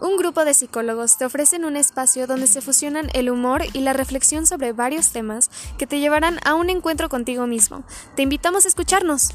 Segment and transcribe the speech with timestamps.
[0.00, 3.92] Un grupo de psicólogos te ofrecen un espacio donde se fusionan el humor y la
[3.92, 7.82] reflexión sobre varios temas que te llevarán a un encuentro contigo mismo.
[8.16, 9.34] Te invitamos a escucharnos.